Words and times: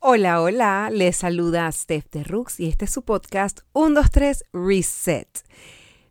Hola, 0.00 0.40
hola, 0.40 0.90
les 0.92 1.16
saluda 1.16 1.70
Steph 1.72 2.08
de 2.12 2.22
Rux 2.22 2.60
y 2.60 2.68
este 2.68 2.84
es 2.84 2.92
su 2.92 3.02
podcast 3.02 3.62
123 3.74 4.44
Reset. 4.52 5.28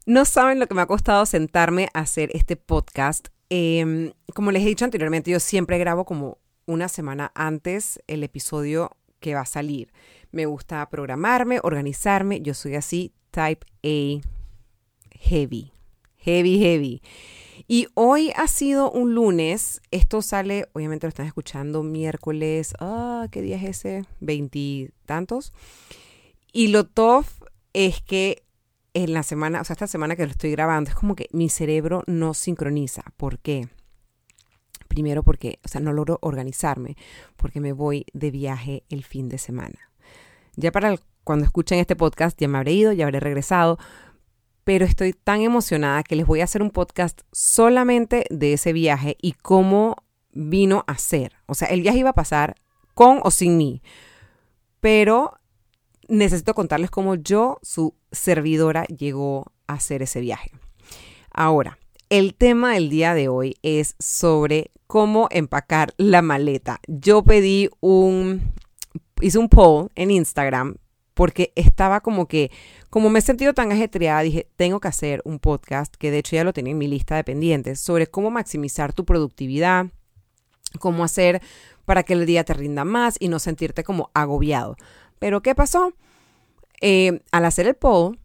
No 0.05 0.25
saben 0.25 0.59
lo 0.59 0.67
que 0.67 0.73
me 0.73 0.81
ha 0.81 0.87
costado 0.87 1.25
sentarme 1.25 1.87
a 1.93 2.01
hacer 2.01 2.29
este 2.33 2.57
podcast. 2.57 3.29
Em, 3.49 4.11
como 4.33 4.51
les 4.51 4.63
he 4.63 4.65
dicho 4.65 4.83
anteriormente, 4.83 5.31
yo 5.31 5.39
siempre 5.39 5.77
grabo 5.77 6.03
como 6.03 6.37
una 6.65 6.89
semana 6.89 7.31
antes 7.33 8.01
el 8.07 8.23
episodio 8.23 8.91
que 9.21 9.35
va 9.35 9.41
a 9.41 9.45
salir. 9.45 9.93
Me 10.31 10.45
gusta 10.47 10.89
programarme, 10.89 11.61
organizarme. 11.63 12.41
Yo 12.41 12.53
soy 12.55 12.75
así, 12.75 13.13
type 13.31 13.65
A, 13.85 14.21
heavy, 15.17 15.71
heavy, 16.17 16.59
heavy. 16.59 17.01
Y 17.67 17.87
hoy 17.95 18.31
ha 18.35 18.47
sido 18.47 18.89
un 18.91 19.13
lunes. 19.13 19.81
Esto 19.91 20.21
sale, 20.21 20.69
obviamente 20.73 21.05
lo 21.05 21.09
están 21.09 21.27
escuchando 21.27 21.83
miércoles. 21.83 22.73
Ah, 22.79 23.27
¿qué 23.29 23.41
día 23.41 23.57
es 23.57 23.63
ese? 23.63 24.05
Veintitantos. 24.21 25.51
Y 26.53 26.69
lo 26.69 26.85
tough 26.85 27.27
es 27.73 28.01
que 28.01 28.43
en 28.93 29.13
la 29.13 29.21
semana, 29.21 29.61
o 29.61 29.63
sea, 29.65 29.73
esta 29.73 29.85
semana 29.85 30.15
que 30.15 30.25
lo 30.25 30.31
estoy 30.31 30.51
grabando, 30.51 30.89
es 30.89 30.95
como 30.95 31.15
que 31.15 31.27
mi 31.31 31.49
cerebro 31.49 32.03
no 32.07 32.33
sincroniza. 32.33 33.03
¿Por 33.17 33.37
qué? 33.37 33.67
Primero 34.87 35.21
porque, 35.21 35.59
o 35.65 35.67
sea, 35.67 35.81
no 35.81 35.91
logro 35.91 36.19
organizarme 36.21 36.95
porque 37.35 37.59
me 37.59 37.73
voy 37.73 38.05
de 38.13 38.31
viaje 38.31 38.83
el 38.89 39.03
fin 39.03 39.27
de 39.27 39.37
semana. 39.37 39.91
Ya 40.55 40.71
para 40.71 40.95
cuando 41.23 41.43
escuchen 41.43 41.77
este 41.79 41.97
podcast 41.97 42.39
ya 42.39 42.47
me 42.47 42.57
habré 42.57 42.71
ido, 42.71 42.93
ya 42.93 43.03
habré 43.03 43.19
regresado, 43.19 43.77
pero 44.67 44.83
estoy 44.83 45.13
tan 45.13 45.39
emocionada 45.39 46.03
que 46.03 46.17
les 46.17 46.27
voy 46.27 46.41
a 46.41 46.43
hacer 46.43 46.61
un 46.61 46.71
podcast 46.71 47.21
solamente 47.31 48.25
de 48.29 48.51
ese 48.51 48.73
viaje 48.73 49.15
y 49.21 49.31
cómo 49.31 49.95
vino 50.33 50.83
a 50.87 50.97
ser. 50.97 51.37
O 51.45 51.55
sea, 51.55 51.69
el 51.69 51.79
viaje 51.79 51.99
iba 51.99 52.09
a 52.09 52.13
pasar 52.13 52.57
con 52.93 53.21
o 53.23 53.31
sin 53.31 53.55
mí, 53.55 53.81
pero 54.81 55.35
necesito 56.09 56.53
contarles 56.53 56.91
cómo 56.91 57.15
yo, 57.15 57.59
su 57.61 57.95
servidora, 58.11 58.83
llegó 58.87 59.53
a 59.67 59.75
hacer 59.75 60.01
ese 60.01 60.19
viaje. 60.19 60.51
Ahora, 61.31 61.79
el 62.09 62.35
tema 62.35 62.73
del 62.73 62.89
día 62.89 63.13
de 63.13 63.29
hoy 63.29 63.55
es 63.61 63.95
sobre 63.99 64.71
cómo 64.85 65.29
empacar 65.31 65.93
la 65.95 66.21
maleta. 66.21 66.81
Yo 66.87 67.23
pedí 67.23 67.69
un, 67.79 68.51
hice 69.21 69.37
un 69.37 69.47
poll 69.47 69.91
en 69.95 70.11
Instagram 70.11 70.75
porque 71.17 71.51
estaba 71.55 72.01
como 72.01 72.27
que, 72.27 72.51
como 72.91 73.09
me 73.09 73.17
he 73.17 73.21
sentido 73.23 73.55
tan 73.55 73.71
ajetreada, 73.71 74.21
dije, 74.21 74.47
tengo 74.55 74.79
que 74.79 74.87
hacer 74.87 75.23
un 75.25 75.39
podcast, 75.39 75.95
que 75.95 76.11
de 76.11 76.19
hecho 76.19 76.35
ya 76.35 76.43
lo 76.43 76.53
tenía 76.53 76.73
en 76.73 76.77
mi 76.77 76.87
lista 76.87 77.15
de 77.15 77.23
pendientes, 77.23 77.79
sobre 77.79 78.05
cómo 78.05 78.29
maximizar 78.29 78.93
tu 78.93 79.03
productividad, 79.03 79.87
cómo 80.79 81.03
hacer 81.03 81.41
para 81.85 82.03
que 82.03 82.13
el 82.13 82.27
día 82.27 82.43
te 82.43 82.53
rinda 82.53 82.85
más 82.85 83.15
y 83.19 83.29
no 83.29 83.39
sentirte 83.39 83.83
como 83.83 84.11
agobiado. 84.13 84.75
Pero 85.17 85.41
¿qué 85.41 85.55
pasó? 85.55 85.91
Eh, 86.81 87.23
al 87.31 87.45
hacer 87.45 87.65
el 87.65 87.73
poll, 87.73 88.19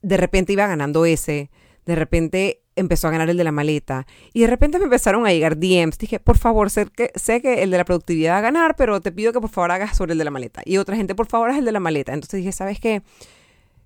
de 0.00 0.16
repente 0.16 0.54
iba 0.54 0.66
ganando 0.66 1.04
ese, 1.04 1.50
de 1.84 1.94
repente 1.94 2.62
empezó 2.78 3.08
a 3.08 3.10
ganar 3.10 3.28
el 3.30 3.36
de 3.36 3.44
la 3.44 3.52
maleta. 3.52 4.06
Y 4.32 4.40
de 4.40 4.46
repente 4.46 4.78
me 4.78 4.84
empezaron 4.84 5.26
a 5.26 5.32
llegar 5.32 5.58
DMs. 5.58 5.98
Dije, 5.98 6.20
por 6.20 6.38
favor, 6.38 6.70
sé 6.70 6.86
que, 6.86 7.10
sé 7.14 7.42
que 7.42 7.62
el 7.62 7.70
de 7.70 7.78
la 7.78 7.84
productividad 7.84 8.34
va 8.34 8.38
a 8.38 8.42
ganar, 8.42 8.76
pero 8.76 9.00
te 9.00 9.12
pido 9.12 9.32
que 9.32 9.40
por 9.40 9.50
favor 9.50 9.70
hagas 9.72 9.96
sobre 9.96 10.12
el 10.12 10.18
de 10.18 10.24
la 10.24 10.30
maleta. 10.30 10.62
Y 10.64 10.78
otra 10.78 10.96
gente, 10.96 11.14
por 11.14 11.26
favor, 11.26 11.50
haz 11.50 11.58
el 11.58 11.64
de 11.64 11.72
la 11.72 11.80
maleta. 11.80 12.12
Entonces 12.12 12.38
dije, 12.38 12.52
¿sabes 12.52 12.80
qué? 12.80 13.02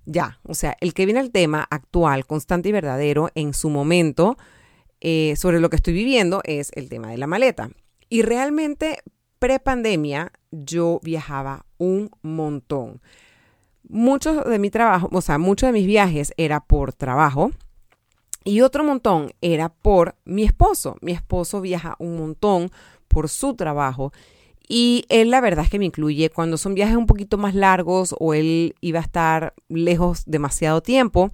Ya, 0.05 0.39
o 0.43 0.53
sea, 0.53 0.75
el 0.81 0.93
que 0.93 1.05
viene 1.05 1.21
el 1.21 1.31
tema 1.31 1.65
actual, 1.69 2.25
constante 2.25 2.69
y 2.69 2.71
verdadero 2.71 3.29
en 3.35 3.53
su 3.53 3.69
momento 3.69 4.37
eh, 4.99 5.35
sobre 5.37 5.59
lo 5.59 5.69
que 5.69 5.77
estoy 5.77 5.93
viviendo 5.93 6.41
es 6.43 6.71
el 6.75 6.89
tema 6.89 7.09
de 7.09 7.17
la 7.17 7.27
maleta. 7.27 7.69
Y 8.09 8.21
realmente, 8.21 8.99
pre-pandemia, 9.39 10.31
yo 10.51 10.99
viajaba 11.03 11.65
un 11.77 12.09
montón. 12.21 13.01
Mucho 13.87 14.43
de 14.43 14.59
mi 14.59 14.69
trabajo, 14.69 15.09
o 15.11 15.21
sea, 15.21 15.37
muchos 15.37 15.67
de 15.67 15.73
mis 15.73 15.85
viajes 15.85 16.33
era 16.37 16.61
por 16.61 16.93
trabajo 16.93 17.51
y 18.43 18.61
otro 18.61 18.83
montón 18.83 19.31
era 19.41 19.69
por 19.69 20.15
mi 20.25 20.43
esposo. 20.43 20.97
Mi 21.01 21.11
esposo 21.11 21.61
viaja 21.61 21.95
un 21.99 22.17
montón 22.17 22.69
por 23.07 23.29
su 23.29 23.55
trabajo. 23.55 24.11
Y 24.67 25.05
él 25.09 25.29
la 25.29 25.41
verdad 25.41 25.65
es 25.65 25.71
que 25.71 25.79
me 25.79 25.85
incluye 25.85 26.29
cuando 26.29 26.57
son 26.57 26.73
viajes 26.73 26.95
un 26.95 27.05
poquito 27.05 27.37
más 27.37 27.53
largos 27.53 28.15
o 28.19 28.33
él 28.33 28.75
iba 28.81 28.99
a 28.99 29.03
estar 29.03 29.53
lejos 29.67 30.23
demasiado 30.25 30.81
tiempo, 30.81 31.31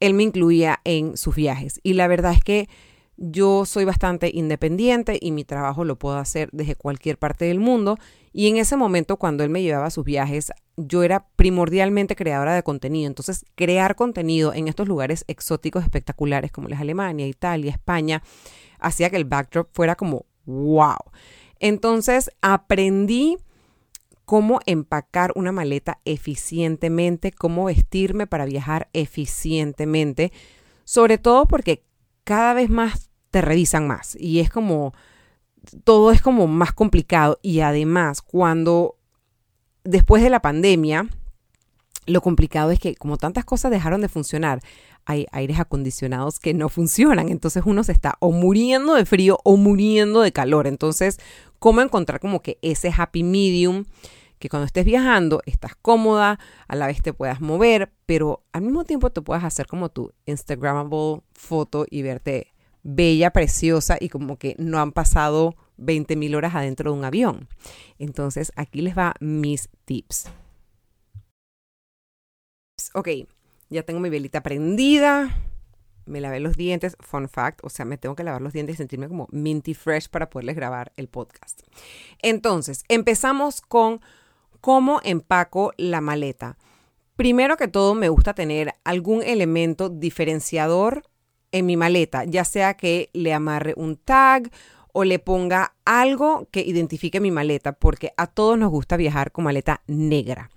él 0.00 0.14
me 0.14 0.22
incluía 0.22 0.80
en 0.84 1.16
sus 1.16 1.34
viajes. 1.34 1.80
Y 1.82 1.92
la 1.94 2.08
verdad 2.08 2.32
es 2.32 2.42
que 2.42 2.68
yo 3.16 3.66
soy 3.66 3.84
bastante 3.84 4.30
independiente 4.32 5.18
y 5.20 5.30
mi 5.30 5.44
trabajo 5.44 5.84
lo 5.84 5.96
puedo 5.96 6.16
hacer 6.16 6.48
desde 6.52 6.74
cualquier 6.74 7.18
parte 7.18 7.44
del 7.44 7.60
mundo. 7.60 7.98
Y 8.32 8.48
en 8.48 8.56
ese 8.56 8.76
momento, 8.76 9.18
cuando 9.18 9.44
él 9.44 9.50
me 9.50 9.62
llevaba 9.62 9.86
a 9.86 9.90
sus 9.90 10.04
viajes, 10.04 10.52
yo 10.76 11.02
era 11.02 11.26
primordialmente 11.36 12.16
creadora 12.16 12.54
de 12.54 12.62
contenido. 12.62 13.06
Entonces, 13.06 13.44
crear 13.54 13.94
contenido 13.94 14.54
en 14.54 14.68
estos 14.68 14.88
lugares 14.88 15.24
exóticos 15.28 15.84
espectaculares 15.84 16.50
como 16.50 16.68
las 16.68 16.80
Alemania, 16.80 17.26
Italia, 17.26 17.70
España, 17.70 18.22
hacía 18.78 19.10
que 19.10 19.16
el 19.16 19.26
backdrop 19.26 19.68
fuera 19.72 19.96
como 19.96 20.24
wow. 20.46 20.96
Entonces, 21.60 22.30
aprendí 22.40 23.36
cómo 24.24 24.60
empacar 24.64 25.32
una 25.34 25.52
maleta 25.52 26.00
eficientemente, 26.04 27.32
cómo 27.32 27.66
vestirme 27.66 28.26
para 28.26 28.46
viajar 28.46 28.88
eficientemente, 28.94 30.32
sobre 30.84 31.18
todo 31.18 31.46
porque 31.46 31.84
cada 32.24 32.54
vez 32.54 32.70
más 32.70 33.10
te 33.30 33.42
revisan 33.42 33.86
más 33.86 34.16
y 34.18 34.40
es 34.40 34.48
como 34.48 34.94
todo 35.84 36.12
es 36.12 36.22
como 36.22 36.46
más 36.46 36.72
complicado 36.72 37.38
y 37.42 37.60
además 37.60 38.22
cuando 38.22 38.96
después 39.84 40.22
de 40.22 40.30
la 40.30 40.42
pandemia, 40.42 41.08
lo 42.06 42.20
complicado 42.20 42.70
es 42.70 42.80
que 42.80 42.96
como 42.96 43.16
tantas 43.16 43.44
cosas 43.44 43.70
dejaron 43.70 44.00
de 44.00 44.08
funcionar, 44.08 44.60
hay 45.04 45.26
aires 45.32 45.58
acondicionados 45.58 46.38
que 46.38 46.54
no 46.54 46.68
funcionan. 46.68 47.28
Entonces 47.28 47.62
uno 47.66 47.84
se 47.84 47.92
está 47.92 48.16
o 48.20 48.32
muriendo 48.32 48.94
de 48.94 49.06
frío 49.06 49.38
o 49.44 49.56
muriendo 49.56 50.20
de 50.20 50.32
calor. 50.32 50.66
Entonces, 50.66 51.18
¿cómo 51.58 51.80
encontrar 51.80 52.20
como 52.20 52.42
que 52.42 52.58
ese 52.62 52.92
happy 52.96 53.22
medium? 53.22 53.84
Que 54.38 54.48
cuando 54.48 54.66
estés 54.66 54.84
viajando 54.84 55.40
estás 55.46 55.76
cómoda, 55.80 56.40
a 56.66 56.76
la 56.76 56.88
vez 56.88 57.00
te 57.02 57.12
puedas 57.12 57.40
mover, 57.40 57.92
pero 58.06 58.42
al 58.52 58.62
mismo 58.62 58.84
tiempo 58.84 59.10
te 59.10 59.22
puedas 59.22 59.44
hacer 59.44 59.66
como 59.66 59.88
tu 59.88 60.12
Instagramable 60.26 61.22
foto 61.32 61.86
y 61.88 62.02
verte 62.02 62.51
bella, 62.82 63.30
preciosa 63.30 63.96
y 64.00 64.08
como 64.08 64.38
que 64.38 64.54
no 64.58 64.78
han 64.78 64.92
pasado 64.92 65.56
20 65.76 66.16
mil 66.16 66.34
horas 66.34 66.54
adentro 66.54 66.92
de 66.92 66.98
un 66.98 67.04
avión. 67.04 67.48
Entonces, 67.98 68.52
aquí 68.56 68.80
les 68.80 68.96
va 68.96 69.14
mis 69.20 69.68
tips. 69.84 70.26
Ok, 72.94 73.08
ya 73.70 73.82
tengo 73.82 74.00
mi 74.00 74.10
velita 74.10 74.42
prendida. 74.42 75.38
Me 76.04 76.20
lavé 76.20 76.40
los 76.40 76.56
dientes, 76.56 76.96
fun 76.98 77.28
fact, 77.28 77.60
o 77.62 77.68
sea, 77.68 77.84
me 77.84 77.96
tengo 77.96 78.16
que 78.16 78.24
lavar 78.24 78.42
los 78.42 78.52
dientes 78.52 78.74
y 78.74 78.76
sentirme 78.78 79.08
como 79.08 79.28
minty 79.30 79.72
fresh 79.72 80.08
para 80.08 80.28
poderles 80.28 80.56
grabar 80.56 80.92
el 80.96 81.08
podcast. 81.08 81.62
Entonces, 82.20 82.84
empezamos 82.88 83.60
con 83.60 84.00
cómo 84.60 85.00
empaco 85.04 85.72
la 85.76 86.00
maleta. 86.00 86.58
Primero 87.14 87.56
que 87.56 87.68
todo, 87.68 87.94
me 87.94 88.08
gusta 88.08 88.34
tener 88.34 88.74
algún 88.84 89.22
elemento 89.22 89.90
diferenciador 89.90 91.04
en 91.52 91.66
mi 91.66 91.76
maleta, 91.76 92.24
ya 92.24 92.44
sea 92.44 92.74
que 92.74 93.10
le 93.12 93.32
amarre 93.32 93.74
un 93.76 93.96
tag 93.96 94.50
o 94.92 95.04
le 95.04 95.18
ponga 95.18 95.74
algo 95.84 96.48
que 96.50 96.60
identifique 96.60 97.20
mi 97.20 97.30
maleta, 97.30 97.72
porque 97.72 98.12
a 98.16 98.26
todos 98.26 98.58
nos 98.58 98.70
gusta 98.70 98.96
viajar 98.96 99.32
con 99.32 99.44
maleta 99.44 99.82
negra. 99.86 100.50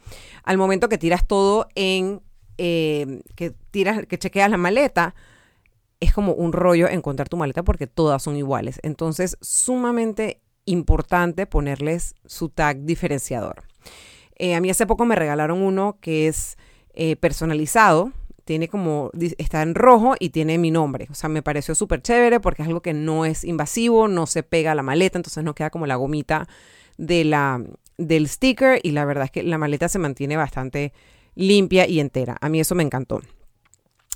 Al 0.43 0.57
momento 0.57 0.89
que 0.89 0.97
tiras 0.97 1.25
todo 1.27 1.67
en, 1.75 2.21
eh, 2.57 3.21
que 3.35 3.51
tiras, 3.71 4.05
que 4.07 4.17
chequeas 4.17 4.51
la 4.51 4.57
maleta, 4.57 5.15
es 5.99 6.13
como 6.13 6.33
un 6.33 6.51
rollo 6.51 6.87
encontrar 6.87 7.29
tu 7.29 7.37
maleta 7.37 7.63
porque 7.63 7.87
todas 7.87 8.21
son 8.21 8.35
iguales. 8.35 8.79
Entonces, 8.83 9.37
sumamente 9.41 10.41
importante 10.65 11.45
ponerles 11.45 12.15
su 12.25 12.49
tag 12.49 12.81
diferenciador. 12.81 13.63
Eh, 14.37 14.55
a 14.55 14.61
mí 14.61 14.69
hace 14.69 14.85
poco 14.85 15.05
me 15.05 15.15
regalaron 15.15 15.61
uno 15.61 15.97
que 16.01 16.27
es 16.27 16.57
eh, 16.93 17.15
personalizado, 17.15 18.11
tiene 18.45 18.67
como, 18.67 19.11
está 19.37 19.61
en 19.63 19.75
rojo 19.75 20.15
y 20.19 20.29
tiene 20.29 20.57
mi 20.57 20.71
nombre. 20.71 21.07
O 21.11 21.15
sea, 21.15 21.29
me 21.29 21.41
pareció 21.41 21.75
súper 21.75 22.01
chévere 22.01 22.39
porque 22.39 22.61
es 22.61 22.67
algo 22.67 22.81
que 22.81 22.93
no 22.93 23.25
es 23.25 23.43
invasivo, 23.43 24.07
no 24.07 24.27
se 24.27 24.43
pega 24.43 24.71
a 24.71 24.75
la 24.75 24.83
maleta, 24.83 25.17
entonces 25.17 25.43
no 25.43 25.55
queda 25.55 25.71
como 25.71 25.87
la 25.87 25.95
gomita 25.95 26.47
de 26.97 27.25
la, 27.25 27.61
del 27.97 28.29
sticker 28.29 28.79
y 28.83 28.91
la 28.91 29.03
verdad 29.03 29.25
es 29.25 29.31
que 29.31 29.43
la 29.43 29.57
maleta 29.57 29.89
se 29.89 29.99
mantiene 29.99 30.37
bastante 30.37 30.93
limpia 31.33 31.87
y 31.87 31.99
entera. 31.99 32.37
A 32.39 32.47
mí 32.47 32.59
eso 32.59 32.75
me 32.75 32.83
encantó. 32.83 33.21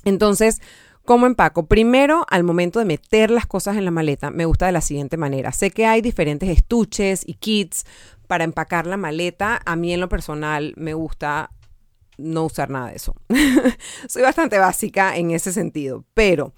Entonces, 0.04 0.60
¿Cómo 1.04 1.26
empaco? 1.26 1.66
Primero, 1.66 2.24
al 2.28 2.44
momento 2.44 2.78
de 2.78 2.84
meter 2.84 3.30
las 3.30 3.46
cosas 3.46 3.76
en 3.76 3.84
la 3.84 3.90
maleta, 3.90 4.30
me 4.30 4.44
gusta 4.44 4.66
de 4.66 4.72
la 4.72 4.82
siguiente 4.82 5.16
manera. 5.16 5.50
Sé 5.50 5.70
que 5.70 5.86
hay 5.86 6.02
diferentes 6.02 6.48
estuches 6.48 7.26
y 7.26 7.34
kits 7.34 7.84
para 8.28 8.44
empacar 8.44 8.86
la 8.86 8.96
maleta. 8.96 9.60
A 9.64 9.74
mí 9.74 9.92
en 9.92 10.00
lo 10.00 10.08
personal 10.08 10.74
me 10.76 10.94
gusta 10.94 11.50
no 12.20 12.44
usar 12.44 12.70
nada 12.70 12.88
de 12.88 12.96
eso. 12.96 13.14
Soy 14.08 14.22
bastante 14.22 14.58
básica 14.58 15.16
en 15.16 15.30
ese 15.30 15.52
sentido, 15.52 16.04
pero 16.14 16.52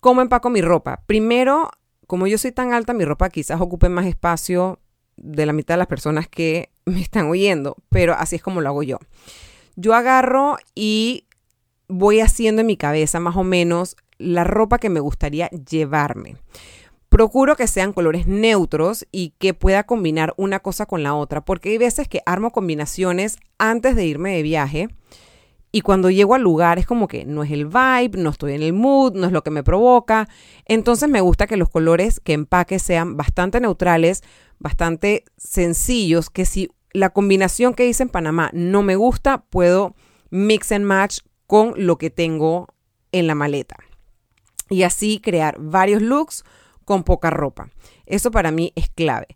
¿cómo 0.00 0.22
empaco 0.22 0.50
mi 0.50 0.60
ropa? 0.60 1.02
Primero, 1.06 1.70
como 2.06 2.26
yo 2.26 2.38
soy 2.38 2.52
tan 2.52 2.72
alta, 2.72 2.92
mi 2.92 3.04
ropa 3.04 3.30
quizás 3.30 3.60
ocupe 3.60 3.88
más 3.88 4.06
espacio 4.06 4.78
de 5.16 5.46
la 5.46 5.52
mitad 5.52 5.74
de 5.74 5.78
las 5.78 5.86
personas 5.86 6.28
que 6.28 6.70
me 6.84 7.00
están 7.00 7.26
oyendo, 7.26 7.76
pero 7.88 8.14
así 8.14 8.36
es 8.36 8.42
como 8.42 8.60
lo 8.60 8.68
hago 8.68 8.82
yo. 8.82 8.98
Yo 9.76 9.94
agarro 9.94 10.56
y 10.74 11.26
voy 11.88 12.20
haciendo 12.20 12.60
en 12.60 12.66
mi 12.66 12.76
cabeza 12.76 13.20
más 13.20 13.36
o 13.36 13.44
menos 13.44 13.96
la 14.18 14.44
ropa 14.44 14.78
que 14.78 14.90
me 14.90 15.00
gustaría 15.00 15.48
llevarme. 15.48 16.36
Procuro 17.14 17.54
que 17.54 17.68
sean 17.68 17.92
colores 17.92 18.26
neutros 18.26 19.06
y 19.12 19.34
que 19.38 19.54
pueda 19.54 19.84
combinar 19.84 20.34
una 20.36 20.58
cosa 20.58 20.84
con 20.84 21.04
la 21.04 21.14
otra, 21.14 21.44
porque 21.44 21.68
hay 21.68 21.78
veces 21.78 22.08
que 22.08 22.22
armo 22.26 22.50
combinaciones 22.50 23.36
antes 23.56 23.94
de 23.94 24.04
irme 24.04 24.34
de 24.34 24.42
viaje 24.42 24.88
y 25.70 25.82
cuando 25.82 26.10
llego 26.10 26.34
al 26.34 26.42
lugar 26.42 26.80
es 26.80 26.86
como 26.86 27.06
que 27.06 27.24
no 27.24 27.44
es 27.44 27.52
el 27.52 27.66
vibe, 27.66 28.18
no 28.20 28.30
estoy 28.30 28.54
en 28.54 28.64
el 28.64 28.72
mood, 28.72 29.14
no 29.14 29.28
es 29.28 29.32
lo 29.32 29.44
que 29.44 29.52
me 29.52 29.62
provoca. 29.62 30.28
Entonces 30.64 31.08
me 31.08 31.20
gusta 31.20 31.46
que 31.46 31.56
los 31.56 31.70
colores 31.70 32.18
que 32.18 32.32
empaque 32.32 32.80
sean 32.80 33.16
bastante 33.16 33.60
neutrales, 33.60 34.24
bastante 34.58 35.22
sencillos, 35.36 36.30
que 36.30 36.44
si 36.44 36.72
la 36.92 37.10
combinación 37.10 37.74
que 37.74 37.86
hice 37.86 38.02
en 38.02 38.08
Panamá 38.08 38.50
no 38.52 38.82
me 38.82 38.96
gusta, 38.96 39.44
puedo 39.50 39.94
mix 40.30 40.72
and 40.72 40.84
match 40.84 41.20
con 41.46 41.74
lo 41.76 41.96
que 41.96 42.10
tengo 42.10 42.66
en 43.12 43.28
la 43.28 43.36
maleta. 43.36 43.76
Y 44.68 44.82
así 44.82 45.20
crear 45.20 45.58
varios 45.60 46.02
looks 46.02 46.42
con 46.84 47.04
poca 47.04 47.30
ropa. 47.30 47.70
Eso 48.06 48.30
para 48.30 48.50
mí 48.50 48.72
es 48.76 48.88
clave. 48.88 49.28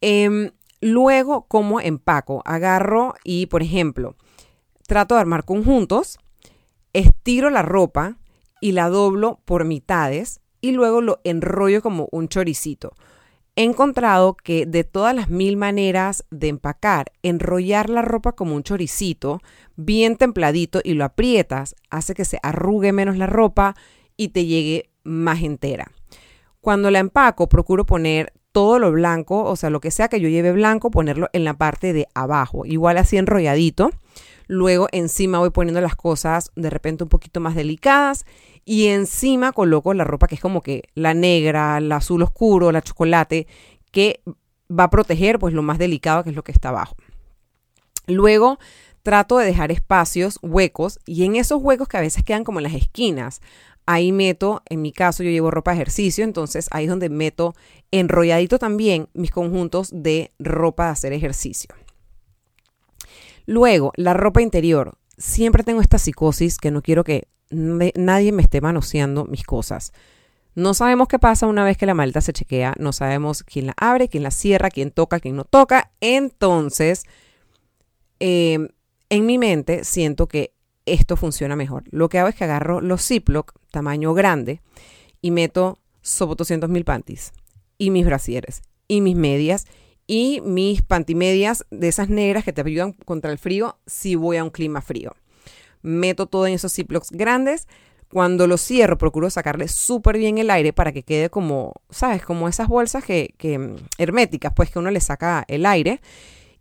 Em, 0.00 0.50
luego, 0.80 1.46
como 1.46 1.80
empaco? 1.80 2.42
Agarro 2.44 3.14
y, 3.24 3.46
por 3.46 3.62
ejemplo, 3.62 4.16
trato 4.86 5.14
de 5.14 5.22
armar 5.22 5.44
conjuntos, 5.44 6.18
estiro 6.92 7.50
la 7.50 7.62
ropa 7.62 8.18
y 8.60 8.72
la 8.72 8.88
doblo 8.88 9.40
por 9.44 9.64
mitades 9.64 10.40
y 10.60 10.72
luego 10.72 11.00
lo 11.00 11.20
enrollo 11.24 11.82
como 11.82 12.08
un 12.12 12.28
choricito. 12.28 12.92
He 13.56 13.62
encontrado 13.62 14.34
que 14.34 14.66
de 14.66 14.82
todas 14.82 15.14
las 15.14 15.30
mil 15.30 15.56
maneras 15.56 16.24
de 16.30 16.48
empacar, 16.48 17.12
enrollar 17.22 17.88
la 17.88 18.02
ropa 18.02 18.32
como 18.32 18.56
un 18.56 18.64
choricito, 18.64 19.40
bien 19.76 20.16
templadito 20.16 20.80
y 20.82 20.94
lo 20.94 21.04
aprietas, 21.04 21.76
hace 21.88 22.14
que 22.14 22.24
se 22.24 22.38
arrugue 22.42 22.92
menos 22.92 23.16
la 23.16 23.26
ropa 23.26 23.76
y 24.16 24.28
te 24.28 24.46
llegue 24.46 24.90
más 25.04 25.42
entera. 25.42 25.92
Cuando 26.64 26.90
la 26.90 26.98
empaco, 26.98 27.46
procuro 27.46 27.84
poner 27.84 28.32
todo 28.50 28.78
lo 28.78 28.90
blanco, 28.90 29.44
o 29.44 29.54
sea, 29.54 29.68
lo 29.68 29.80
que 29.80 29.90
sea 29.90 30.08
que 30.08 30.18
yo 30.18 30.30
lleve 30.30 30.50
blanco, 30.50 30.90
ponerlo 30.90 31.28
en 31.34 31.44
la 31.44 31.58
parte 31.58 31.92
de 31.92 32.08
abajo, 32.14 32.64
igual 32.64 32.96
así 32.96 33.18
enrolladito. 33.18 33.90
Luego 34.46 34.88
encima 34.90 35.40
voy 35.40 35.50
poniendo 35.50 35.82
las 35.82 35.94
cosas 35.94 36.52
de 36.56 36.70
repente 36.70 37.04
un 37.04 37.10
poquito 37.10 37.38
más 37.38 37.54
delicadas 37.54 38.24
y 38.64 38.86
encima 38.86 39.52
coloco 39.52 39.92
la 39.92 40.04
ropa 40.04 40.26
que 40.26 40.36
es 40.36 40.40
como 40.40 40.62
que 40.62 40.84
la 40.94 41.12
negra, 41.12 41.80
la 41.80 41.96
azul 41.96 42.22
oscuro, 42.22 42.72
la 42.72 42.80
chocolate, 42.80 43.46
que 43.90 44.22
va 44.70 44.84
a 44.84 44.90
proteger 44.90 45.38
pues 45.38 45.52
lo 45.52 45.62
más 45.62 45.76
delicado 45.76 46.24
que 46.24 46.30
es 46.30 46.36
lo 46.36 46.44
que 46.44 46.52
está 46.52 46.70
abajo. 46.70 46.96
Luego 48.06 48.58
trato 49.02 49.36
de 49.36 49.44
dejar 49.44 49.70
espacios, 49.70 50.38
huecos, 50.40 50.98
y 51.04 51.24
en 51.24 51.36
esos 51.36 51.62
huecos 51.62 51.88
que 51.88 51.98
a 51.98 52.00
veces 52.00 52.24
quedan 52.24 52.42
como 52.42 52.58
en 52.58 52.64
las 52.64 52.72
esquinas, 52.72 53.42
ahí 53.86 54.12
meto, 54.12 54.62
en 54.68 54.82
mi 54.82 54.92
caso 54.92 55.22
yo 55.22 55.30
llevo 55.30 55.50
ropa 55.50 55.72
de 55.72 55.78
ejercicio, 55.78 56.24
entonces 56.24 56.68
ahí 56.70 56.84
es 56.84 56.90
donde 56.90 57.08
meto 57.08 57.54
enrolladito 57.90 58.58
también 58.58 59.08
mis 59.14 59.30
conjuntos 59.30 59.90
de 59.92 60.32
ropa 60.38 60.86
de 60.86 60.90
hacer 60.90 61.12
ejercicio. 61.12 61.74
Luego, 63.46 63.92
la 63.96 64.14
ropa 64.14 64.42
interior. 64.42 64.96
Siempre 65.16 65.62
tengo 65.62 65.80
esta 65.80 65.98
psicosis 65.98 66.58
que 66.58 66.70
no 66.70 66.82
quiero 66.82 67.04
que 67.04 67.28
nadie 67.50 68.32
me 68.32 68.42
esté 68.42 68.60
manoseando 68.60 69.26
mis 69.26 69.44
cosas. 69.44 69.92
No 70.54 70.72
sabemos 70.72 71.08
qué 71.08 71.18
pasa 71.18 71.46
una 71.46 71.64
vez 71.64 71.76
que 71.76 71.86
la 71.86 71.94
maleta 71.94 72.20
se 72.20 72.32
chequea, 72.32 72.74
no 72.78 72.92
sabemos 72.92 73.42
quién 73.42 73.66
la 73.66 73.74
abre, 73.76 74.08
quién 74.08 74.22
la 74.22 74.30
cierra, 74.30 74.70
quién 74.70 74.90
toca, 74.90 75.20
quién 75.20 75.36
no 75.36 75.44
toca. 75.44 75.92
Entonces, 76.00 77.04
em, 78.20 78.68
en 79.08 79.26
mi 79.26 79.38
mente 79.38 79.84
siento 79.84 80.26
que 80.26 80.54
esto 80.86 81.16
funciona 81.16 81.56
mejor. 81.56 81.84
Lo 81.90 82.08
que 82.08 82.18
hago 82.18 82.28
es 82.28 82.34
que 82.34 82.44
agarro 82.44 82.80
los 82.80 83.06
Ziploc 83.06 83.54
tamaño 83.70 84.14
grande 84.14 84.60
y 85.20 85.30
meto 85.30 85.78
sopo 86.02 86.34
200 86.34 86.68
mil 86.68 86.84
panties 86.84 87.32
y 87.78 87.90
mis 87.90 88.04
brasieres 88.04 88.62
y 88.88 89.00
mis 89.00 89.16
medias 89.16 89.66
y 90.06 90.42
mis 90.44 90.82
pantimedias 90.82 91.64
de 91.70 91.88
esas 91.88 92.08
negras 92.08 92.44
que 92.44 92.52
te 92.52 92.60
ayudan 92.60 92.92
contra 92.92 93.32
el 93.32 93.38
frío 93.38 93.78
si 93.86 94.16
voy 94.16 94.36
a 94.36 94.44
un 94.44 94.50
clima 94.50 94.82
frío. 94.82 95.14
Meto 95.82 96.26
todo 96.26 96.46
en 96.46 96.54
esos 96.54 96.72
ziplocs 96.74 97.10
grandes. 97.10 97.66
Cuando 98.10 98.46
lo 98.46 98.58
cierro, 98.58 98.96
procuro 98.96 99.28
sacarle 99.28 99.66
súper 99.66 100.18
bien 100.18 100.38
el 100.38 100.50
aire 100.50 100.72
para 100.72 100.92
que 100.92 101.02
quede 101.02 101.30
como, 101.30 101.72
¿sabes? 101.90 102.22
Como 102.22 102.48
esas 102.48 102.68
bolsas 102.68 103.02
que, 103.02 103.34
que, 103.38 103.74
herméticas, 103.98 104.52
pues 104.54 104.70
que 104.70 104.78
uno 104.78 104.90
le 104.90 105.00
saca 105.00 105.44
el 105.48 105.66
aire. 105.66 106.00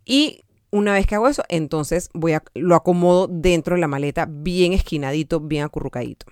Y 0.05 0.42
una 0.73 0.93
vez 0.93 1.05
que 1.05 1.13
hago 1.13 1.27
eso, 1.27 1.43
entonces 1.49 2.09
voy 2.15 2.33
a, 2.33 2.43
lo 2.55 2.73
acomodo 2.73 3.27
dentro 3.27 3.75
de 3.75 3.81
la 3.81 3.87
maleta, 3.87 4.25
bien 4.27 4.73
esquinadito, 4.73 5.39
bien 5.39 5.63
acurrucadito. 5.63 6.25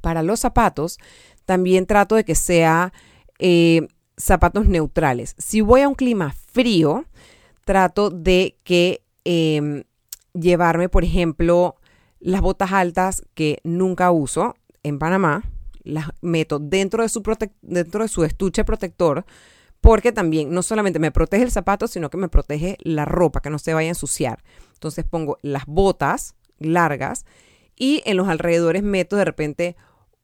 Para 0.00 0.22
los 0.22 0.40
zapatos, 0.40 0.98
también 1.44 1.84
trato 1.84 2.14
de 2.14 2.24
que 2.24 2.34
sea 2.34 2.94
eh, 3.38 3.88
zapatos 4.16 4.68
neutrales. 4.68 5.34
Si 5.36 5.60
voy 5.60 5.82
a 5.82 5.88
un 5.88 5.96
clima 5.96 6.34
frío, 6.50 7.04
trato 7.66 8.08
de 8.08 8.56
que 8.64 9.02
em, 9.24 9.84
llevarme, 10.32 10.88
por 10.88 11.04
ejemplo, 11.04 11.76
las 12.20 12.40
botas 12.40 12.72
altas 12.72 13.22
que 13.34 13.58
nunca 13.64 14.10
uso 14.12 14.56
en 14.82 14.98
Panamá, 14.98 15.42
las 15.82 16.06
meto 16.22 16.58
dentro 16.58 17.02
de 17.02 17.10
su, 17.10 17.22
dentro 17.60 18.02
de 18.02 18.08
su 18.08 18.24
estuche 18.24 18.64
protector, 18.64 19.26
porque 19.80 20.12
también 20.12 20.50
no 20.52 20.62
solamente 20.62 20.98
me 20.98 21.10
protege 21.10 21.42
el 21.42 21.50
zapato, 21.50 21.88
sino 21.88 22.10
que 22.10 22.18
me 22.18 22.28
protege 22.28 22.76
la 22.80 23.04
ropa, 23.04 23.40
que 23.40 23.50
no 23.50 23.58
se 23.58 23.74
vaya 23.74 23.88
a 23.88 23.90
ensuciar. 23.90 24.42
Entonces 24.74 25.04
pongo 25.04 25.38
las 25.42 25.66
botas 25.66 26.34
largas 26.58 27.24
y 27.76 28.02
en 28.04 28.16
los 28.16 28.28
alrededores 28.28 28.82
meto 28.82 29.16
de 29.16 29.24
repente 29.24 29.76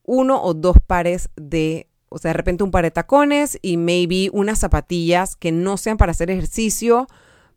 uno 0.05 0.43
o 0.43 0.55
dos 0.55 0.77
pares 0.87 1.31
de 1.37 1.89
o 2.09 2.19
sea, 2.19 2.31
de 2.31 2.35
repente 2.35 2.63
un 2.63 2.71
par 2.71 2.85
de 2.85 2.91
tacones 2.91 3.59
y 3.63 3.77
maybe 3.77 4.31
unas 4.33 4.61
zapatillas 4.61 5.37
que 5.37 5.53
no 5.53 5.77
sean 5.77 5.97
para 5.97 6.13
hacer 6.13 6.31
ejercicio, 6.31 7.09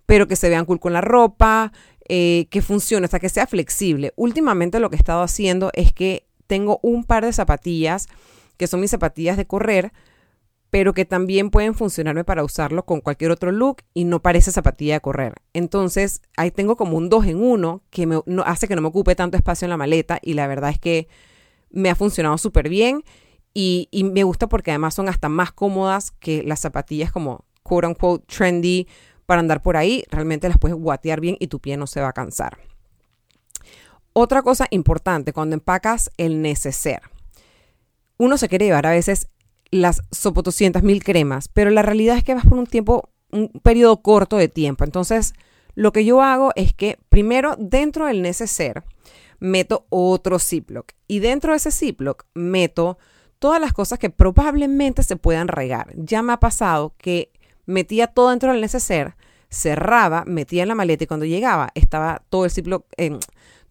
pero 0.05 0.27
que 0.27 0.35
se 0.35 0.49
vean 0.49 0.65
cool 0.65 0.79
con 0.79 0.91
la 0.91 1.01
ropa, 1.01 1.71
eh, 2.07 2.47
que 2.49 2.61
funcione, 2.61 3.07
sea, 3.07 3.19
que 3.19 3.29
sea 3.29 3.45
flexible. 3.45 4.11
Últimamente 4.15 4.79
lo 4.79 4.89
que 4.89 4.95
he 4.95 4.99
estado 4.99 5.21
haciendo 5.21 5.69
es 5.73 5.93
que 5.93 6.25
tengo 6.47 6.79
un 6.81 7.03
par 7.03 7.25
de 7.25 7.31
zapatillas 7.31 8.07
que 8.57 8.67
son 8.67 8.81
mis 8.81 8.91
zapatillas 8.91 9.37
de 9.37 9.45
correr, 9.45 9.93
pero 10.69 10.93
que 10.93 11.05
también 11.05 11.49
pueden 11.49 11.73
funcionarme 11.73 12.23
para 12.23 12.43
usarlo 12.43 12.85
con 12.85 13.01
cualquier 13.01 13.31
otro 13.31 13.51
look 13.51 13.77
y 13.93 14.03
no 14.03 14.21
parece 14.21 14.51
zapatilla 14.51 14.95
de 14.95 15.01
correr. 15.01 15.33
Entonces, 15.53 16.21
ahí 16.37 16.51
tengo 16.51 16.75
como 16.75 16.97
un 16.97 17.09
dos 17.09 17.25
en 17.25 17.41
uno 17.41 17.81
que 17.89 18.05
me, 18.05 18.21
hace 18.45 18.67
que 18.67 18.75
no 18.75 18.81
me 18.81 18.89
ocupe 18.89 19.15
tanto 19.15 19.37
espacio 19.37 19.65
en 19.65 19.71
la 19.71 19.77
maleta 19.77 20.19
y 20.21 20.33
la 20.33 20.47
verdad 20.47 20.69
es 20.69 20.79
que 20.79 21.07
me 21.71 21.89
ha 21.89 21.95
funcionado 21.95 22.37
súper 22.37 22.69
bien 22.69 23.03
y, 23.53 23.89
me 23.91 24.23
gusta 24.23 24.47
porque 24.47 24.71
además 24.71 24.93
son 24.93 25.09
hasta 25.09 25.27
más 25.27 25.51
cómodas 25.51 26.11
que 26.11 26.43
las 26.43 26.59
zapatillas 26.59 27.11
como 27.11 27.45
quote 27.63 27.87
unquote 27.87 28.25
trendy 28.27 28.87
para 29.25 29.39
andar 29.39 29.61
por 29.61 29.75
ahí. 29.75 30.03
Realmente 30.11 30.47
las 30.47 30.59
puedes 30.59 30.77
guatear 30.77 31.19
bien 31.19 31.35
y 31.39 31.47
tu 31.47 31.59
pie 31.59 31.77
no 31.77 31.87
se 31.87 31.99
va 31.99 32.09
a 32.09 32.13
cansar. 32.13 32.57
Otra 34.13 34.43
cosa 34.43 34.67
importante 34.69 35.33
cuando 35.33 35.55
empacas 35.55 36.11
el 36.17 36.41
neceser. 36.41 37.01
Uno 38.17 38.37
se 38.37 38.49
quiere 38.49 38.65
llevar 38.65 38.85
a 38.85 38.91
veces 38.91 39.29
las 39.71 40.01
mil 40.83 41.03
cremas, 41.03 41.47
pero 41.47 41.69
la 41.69 41.81
realidad 41.81 42.17
es 42.17 42.23
que 42.23 42.33
vas 42.33 42.45
por 42.45 42.57
un 42.57 42.67
tiempo, 42.67 43.09
un 43.31 43.49
periodo 43.49 44.01
corto 44.01 44.37
de 44.37 44.47
tiempo. 44.47 44.83
Entonces, 44.83 45.33
lo 45.75 45.91
que 45.91 46.05
yo 46.05 46.21
hago 46.21 46.51
es 46.55 46.73
que 46.73 46.97
primero 47.09 47.55
dentro 47.57 48.07
del 48.07 48.21
neceser 48.21 48.83
meto 49.39 49.85
otro 49.89 50.39
Ziploc 50.39 50.91
y 51.07 51.19
dentro 51.19 51.53
de 51.53 51.57
ese 51.57 51.71
Ziploc 51.71 52.25
meto 52.33 52.97
todas 53.39 53.61
las 53.61 53.71
cosas 53.71 53.99
que 53.99 54.09
probablemente 54.09 55.03
se 55.03 55.15
puedan 55.15 55.47
regar. 55.47 55.93
Ya 55.95 56.21
me 56.21 56.33
ha 56.33 56.39
pasado 56.39 56.93
que 56.97 57.31
metía 57.65 58.07
todo 58.07 58.31
dentro 58.31 58.51
del 58.51 58.61
neceser, 58.61 59.15
cerraba, 59.49 60.25
metía 60.25 60.63
en 60.63 60.67
la 60.67 60.75
maleta 60.75 61.05
y 61.05 61.07
cuando 61.07 61.25
llegaba 61.25 61.69
estaba 61.75 62.23
todo 62.29 62.45
el 62.45 62.51
ciclo, 62.51 62.85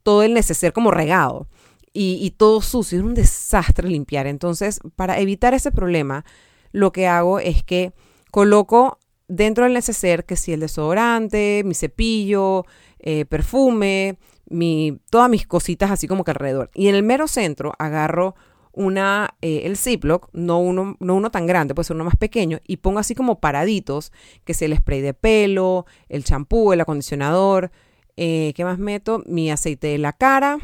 todo 0.02 0.22
el 0.22 0.32
neceser 0.32 0.72
como 0.72 0.90
regado 0.90 1.48
y, 1.92 2.30
todo 2.32 2.60
sucio. 2.60 2.98
Era 2.98 3.06
un 3.06 3.14
desastre 3.14 3.88
limpiar. 3.88 4.26
Entonces, 4.26 4.80
para 4.96 5.18
evitar 5.18 5.54
ese 5.54 5.70
problema, 5.70 6.24
lo 6.72 6.92
que 6.92 7.06
hago 7.06 7.40
es 7.40 7.62
que 7.62 7.92
coloco 8.30 8.98
dentro 9.28 9.64
del 9.64 9.74
neceser 9.74 10.24
que 10.24 10.36
si 10.36 10.52
el 10.52 10.60
desodorante, 10.60 11.62
mi 11.64 11.74
cepillo, 11.74 12.64
eh, 12.98 13.24
perfume, 13.24 14.18
mi, 14.48 14.98
todas 15.10 15.28
mis 15.28 15.46
cositas 15.46 15.90
así 15.90 16.08
como 16.08 16.24
que 16.24 16.30
alrededor. 16.30 16.70
Y 16.74 16.88
en 16.88 16.94
el 16.94 17.02
mero 17.02 17.28
centro 17.28 17.72
agarro 17.78 18.34
una, 18.72 19.34
eh, 19.42 19.62
el 19.64 19.76
Ziploc, 19.76 20.28
no 20.32 20.60
uno, 20.60 20.96
no 21.00 21.14
uno 21.14 21.30
tan 21.30 21.46
grande, 21.46 21.74
puede 21.74 21.86
ser 21.86 21.96
uno 21.96 22.04
más 22.04 22.16
pequeño, 22.16 22.60
y 22.66 22.76
pongo 22.76 23.00
así 23.00 23.14
como 23.14 23.40
paraditos, 23.40 24.12
que 24.44 24.52
es 24.52 24.62
el 24.62 24.76
spray 24.76 25.00
de 25.00 25.14
pelo, 25.14 25.84
el 26.08 26.22
champú, 26.22 26.72
el 26.72 26.80
acondicionador, 26.80 27.72
eh, 28.16 28.52
¿qué 28.54 28.64
más 28.64 28.78
meto? 28.78 29.22
Mi 29.26 29.50
aceite 29.50 29.88
de 29.88 29.98
la 29.98 30.12
cara, 30.12 30.58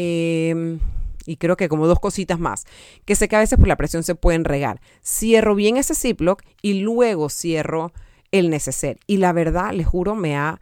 em, 0.00 0.78
y 1.26 1.36
creo 1.38 1.56
que 1.56 1.68
como 1.68 1.88
dos 1.88 1.98
cositas 1.98 2.38
más, 2.38 2.66
que 3.04 3.16
sé 3.16 3.28
que 3.28 3.34
a 3.34 3.40
veces 3.40 3.58
por 3.58 3.66
la 3.66 3.76
presión 3.76 4.04
se 4.04 4.14
pueden 4.14 4.44
regar. 4.44 4.80
Cierro 5.04 5.56
bien 5.56 5.76
ese 5.76 5.96
Ziploc 5.96 6.42
y 6.62 6.80
luego 6.80 7.28
cierro 7.28 7.92
el 8.30 8.48
neceser. 8.48 8.98
Y 9.08 9.16
la 9.16 9.32
verdad, 9.32 9.72
les 9.72 9.86
juro, 9.86 10.14
me 10.14 10.36
ha 10.36 10.60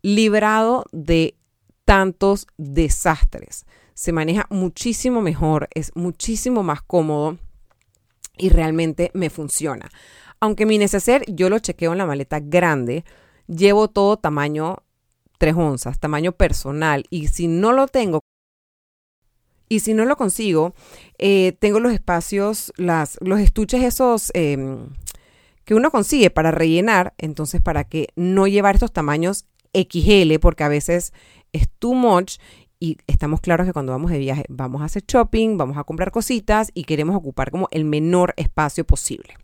librado 0.00 0.86
de 0.92 1.36
tantos 1.84 2.46
desastres. 2.56 3.66
Se 3.92 4.12
maneja 4.12 4.46
muchísimo 4.48 5.20
mejor, 5.20 5.68
es 5.74 5.92
muchísimo 5.94 6.62
más 6.62 6.80
cómodo 6.80 7.36
y 8.38 8.48
realmente 8.48 9.10
me 9.12 9.28
funciona. 9.28 9.90
Aunque 10.40 10.64
mi 10.64 10.78
neceser 10.78 11.24
yo 11.28 11.50
lo 11.50 11.58
chequeo 11.58 11.92
en 11.92 11.98
la 11.98 12.06
maleta 12.06 12.40
grande, 12.40 13.04
llevo 13.46 13.88
todo 13.88 14.16
tamaño 14.16 14.78
3 15.38 15.54
onzas, 15.54 16.00
tamaño 16.00 16.32
personal. 16.32 17.04
Y 17.10 17.28
si 17.28 17.46
no 17.46 17.72
lo 17.72 17.86
tengo, 17.86 18.20
y 19.74 19.80
si 19.80 19.94
no 19.94 20.04
lo 20.04 20.16
consigo, 20.16 20.74
eh, 21.18 21.56
tengo 21.58 21.80
los 21.80 21.92
espacios, 21.92 22.72
las, 22.76 23.18
los 23.20 23.40
estuches 23.40 23.82
esos 23.82 24.30
em, 24.34 24.88
que 25.64 25.74
uno 25.74 25.90
consigue 25.90 26.30
para 26.30 26.50
rellenar. 26.50 27.14
Entonces, 27.18 27.60
para 27.60 27.84
que 27.84 28.08
no 28.16 28.46
llevar 28.46 28.76
estos 28.76 28.92
tamaños 28.92 29.46
XL, 29.72 30.38
porque 30.40 30.64
a 30.64 30.68
veces 30.68 31.12
es 31.52 31.68
too 31.78 31.94
much 31.94 32.38
y 32.78 32.98
estamos 33.06 33.40
claros 33.40 33.66
que 33.66 33.72
cuando 33.72 33.92
vamos 33.92 34.10
de 34.10 34.18
viaje 34.18 34.44
vamos 34.48 34.82
a 34.82 34.86
hacer 34.86 35.04
shopping, 35.06 35.56
vamos 35.56 35.76
a 35.76 35.84
comprar 35.84 36.10
cositas 36.10 36.70
y 36.74 36.84
queremos 36.84 37.16
ocupar 37.16 37.50
como 37.50 37.68
el 37.70 37.84
menor 37.84 38.34
espacio 38.36 38.84
posible. 38.84 39.34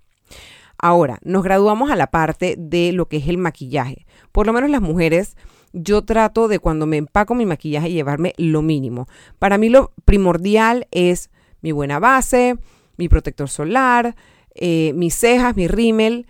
Ahora, 0.78 1.18
nos 1.22 1.42
graduamos 1.42 1.90
a 1.90 1.96
la 1.96 2.10
parte 2.10 2.54
de 2.58 2.92
lo 2.92 3.08
que 3.08 3.18
es 3.18 3.28
el 3.28 3.36
maquillaje. 3.36 4.06
Por 4.32 4.46
lo 4.46 4.52
menos 4.52 4.70
las 4.70 4.80
mujeres, 4.80 5.36
yo 5.72 6.02
trato 6.02 6.48
de 6.48 6.58
cuando 6.58 6.86
me 6.86 6.96
empaco 6.96 7.34
mi 7.34 7.46
maquillaje 7.46 7.90
llevarme 7.90 8.34
lo 8.36 8.62
mínimo. 8.62 9.08
Para 9.38 9.58
mí 9.58 9.68
lo 9.68 9.92
primordial 10.04 10.86
es 10.90 11.30
mi 11.60 11.72
buena 11.72 11.98
base, 11.98 12.56
mi 12.96 13.08
protector 13.08 13.48
solar, 13.48 14.16
eh, 14.54 14.92
mis 14.94 15.14
cejas, 15.14 15.56
mi 15.56 15.68
rímel 15.68 16.26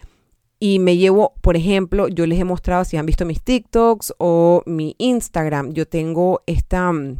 y 0.58 0.78
me 0.78 0.98
llevo, 0.98 1.34
por 1.40 1.56
ejemplo, 1.56 2.08
yo 2.08 2.26
les 2.26 2.38
he 2.38 2.44
mostrado 2.44 2.84
si 2.84 2.98
han 2.98 3.06
visto 3.06 3.24
mis 3.24 3.42
TikToks 3.42 4.14
o 4.18 4.62
mi 4.66 4.94
Instagram, 4.98 5.72
yo 5.72 5.88
tengo 5.88 6.42
esta 6.46 6.92
mm, 6.92 7.16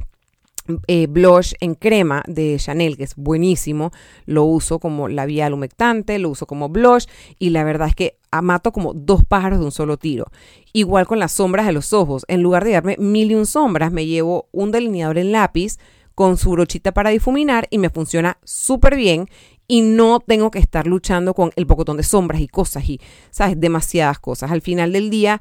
eh, 0.87 1.07
blush 1.07 1.55
en 1.61 1.75
crema 1.75 2.23
de 2.27 2.57
Chanel, 2.59 2.97
que 2.97 3.05
es 3.05 3.15
buenísimo, 3.17 3.91
lo 4.27 4.45
uso 4.45 4.79
como 4.79 5.09
labial 5.09 5.53
humectante, 5.53 6.19
lo 6.19 6.31
uso 6.31 6.47
como 6.47 6.69
blush 6.69 7.07
y 7.39 7.51
la 7.51 7.65
verdad 7.65 7.89
es 7.89 7.95
que 7.95 8.19
mato 8.43 8.73
como 8.73 8.95
dos 8.95 9.25
pájaros 9.25 9.59
de 9.59 9.65
un 9.65 9.73
solo 9.73 9.97
tiro. 9.97 10.27
Igual 10.73 11.07
con 11.07 11.19
las 11.19 11.33
sombras 11.33 11.67
de 11.67 11.73
los 11.73 11.93
ojos, 11.93 12.25
en 12.29 12.43
lugar 12.43 12.65
de 12.65 12.73
darme 12.73 12.97
mil 12.99 13.31
y 13.31 13.35
un 13.35 13.47
sombras, 13.47 13.93
me 13.93 14.07
llevo 14.07 14.49
un 14.53 14.71
delineador 14.71 15.19
en 15.19 15.33
lápiz 15.33 15.79
con 16.15 16.37
su 16.37 16.51
brochita 16.51 16.93
para 16.93 17.11
difuminar 17.11 17.67
y 17.71 17.79
me 17.79 17.91
funciona 17.91 18.39
súper 18.45 18.97
bien 18.97 19.29
y 19.67 19.83
no 19.83 20.21
tengo 20.21 20.51
que 20.51 20.59
estar 20.59 20.87
luchando 20.87 21.33
con 21.33 21.53
el 21.55 21.67
pocotón 21.67 21.97
de 21.97 22.03
sombras 22.03 22.41
y 22.41 22.49
cosas 22.49 22.89
y, 22.89 23.01
¿sabes? 23.31 23.59
Demasiadas 23.59 24.19
cosas. 24.19 24.51
Al 24.51 24.63
final 24.63 24.93
del 24.93 25.11
día, 25.11 25.41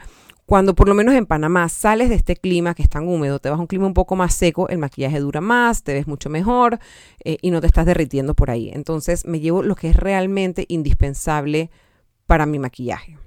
cuando 0.50 0.74
por 0.74 0.88
lo 0.88 0.96
menos 0.96 1.14
en 1.14 1.28
Panamá 1.28 1.70
sales 1.70 2.10
de 2.10 2.16
este 2.16 2.36
clima 2.36 2.74
que 2.74 2.82
es 2.82 2.90
tan 2.90 3.08
húmedo, 3.08 3.38
te 3.38 3.52
vas 3.52 3.60
a 3.60 3.62
un 3.62 3.68
clima 3.68 3.86
un 3.86 3.94
poco 3.94 4.16
más 4.16 4.34
seco, 4.34 4.68
el 4.68 4.80
maquillaje 4.80 5.20
dura 5.20 5.42
más, 5.42 5.84
te 5.84 5.94
ves 5.94 6.08
mucho 6.08 6.28
mejor 6.28 6.80
eh, 7.24 7.38
y 7.44 7.52
no 7.52 7.62
te 7.62 7.68
estás 7.68 7.86
derritiendo 7.86 8.34
por 8.34 8.50
ahí. 8.50 8.72
Entonces 8.74 9.28
me 9.28 9.40
llevo 9.40 9.62
lo 9.62 9.76
que 9.76 9.90
es 9.90 9.96
realmente 9.96 10.66
indispensable 10.68 11.70
para 12.26 12.48
mi 12.48 12.58
maquillaje. 12.58 13.20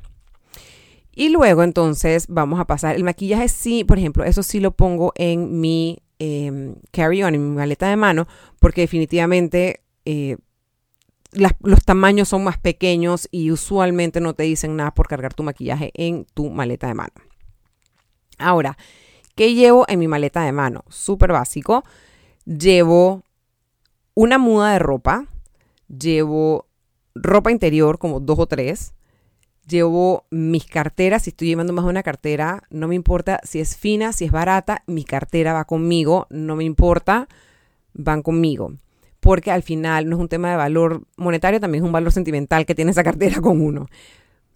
Y 1.15 1.29
luego 1.29 1.63
entonces 1.63 2.27
vamos 2.29 2.59
a 2.59 2.65
pasar, 2.65 2.97
el 2.97 3.05
maquillaje 3.05 3.47
sí, 3.47 3.85
por 3.85 3.99
ejemplo, 3.99 4.25
eso 4.25 4.43
sí 4.43 4.59
lo 4.59 4.73
pongo 4.73 5.13
en 5.15 5.61
mi 5.61 6.03
em, 6.19 6.75
carry-on, 6.91 7.37
en 7.37 7.51
mi 7.51 7.57
maleta 7.57 7.89
de 7.89 7.95
mano, 7.95 8.27
porque 8.59 8.81
definitivamente... 8.81 9.85
Eh, 10.05 10.39
los 11.33 11.85
tamaños 11.85 12.29
son 12.29 12.45
más 12.45 12.59
pequeños 12.59 13.29
y 13.31 13.51
usualmente 13.51 14.21
no 14.21 14.35
te 14.35 14.43
dicen 14.43 14.77
nada 14.77 14.93
por 14.93 15.09
cargar 15.09 15.35
tu 15.35 15.43
maquillaje 15.43 15.91
en 15.95 16.27
tu 16.35 16.51
maleta 16.51 16.87
de 16.89 16.95
mano. 16.95 17.15
Ahora, 18.39 18.77
¿qué 19.35 19.55
llevo 19.55 19.87
en 19.89 19.99
mi 19.99 20.09
maleta 20.09 20.43
de 20.43 20.53
mano? 20.53 20.85
Súper 20.89 21.33
básico. 21.33 21.85
Llevo 22.45 23.23
una 24.15 24.37
muda 24.37 24.73
de 24.73 24.79
ropa, 24.79 25.27
llevo 25.89 26.67
ropa 27.15 27.51
interior 27.51 27.99
como 27.99 28.21
dos 28.21 28.39
o 28.39 28.47
tres, 28.47 28.95
llevo 29.67 30.27
mis 30.31 30.67
carteras, 30.67 31.23
si 31.23 31.31
estoy 31.31 31.49
llevando 31.49 31.73
más 31.73 31.85
de 31.85 31.91
una 31.91 32.03
cartera, 32.03 32.65
no 32.71 32.89
me 32.89 32.95
importa 32.95 33.41
si 33.45 33.61
es 33.61 33.77
fina, 33.77 34.13
si 34.13 34.27
es 34.27 34.33
barata, 34.33 34.83
mi 34.87 35.05
cartera 35.05 35.53
va 35.53 35.65
conmigo, 35.65 36.27
no 36.31 36.57
me 36.57 36.65
importa, 36.65 37.29
van 37.95 38.23
conmigo 38.23 38.73
porque 39.23 39.53
al 39.53 39.63
final 39.63 40.11
no 40.11 40.17
es 40.17 40.21
un 40.21 40.29
tema 40.29 40.51
de 40.51 40.57
valor 40.57 41.05
monetario, 41.17 41.61
también 41.61 41.85
es 41.85 41.87
un 41.87 41.93
valor 41.93 42.11
sentimental 42.11 42.67
que 42.67 42.75
tiene 42.75 42.91
esa 42.91 43.05
cartera 43.05 43.41
con 43.41 43.61
uno. 43.61 43.87